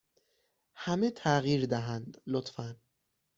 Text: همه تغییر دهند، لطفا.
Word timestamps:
همه 0.75 1.11
تغییر 1.11 1.65
دهند، 1.65 2.21
لطفا. 2.27 2.75